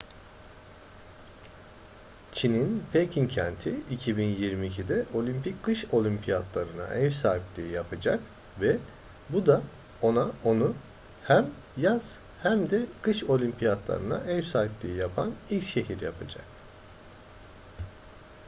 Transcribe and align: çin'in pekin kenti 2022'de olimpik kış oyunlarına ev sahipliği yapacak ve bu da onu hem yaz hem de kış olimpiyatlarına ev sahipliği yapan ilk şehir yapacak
çin'in 2.31 2.83
pekin 2.93 3.27
kenti 3.27 3.69
2022'de 3.91 5.05
olimpik 5.13 5.63
kış 5.63 5.85
oyunlarına 5.91 6.87
ev 6.87 7.11
sahipliği 7.11 7.71
yapacak 7.71 8.19
ve 8.61 8.77
bu 9.29 9.45
da 9.45 9.61
onu 10.43 10.73
hem 11.23 11.49
yaz 11.77 12.19
hem 12.43 12.69
de 12.69 12.85
kış 13.01 13.23
olimpiyatlarına 13.23 14.21
ev 14.27 14.41
sahipliği 14.41 14.95
yapan 14.97 15.31
ilk 15.49 15.63
şehir 15.63 16.01
yapacak 16.01 16.45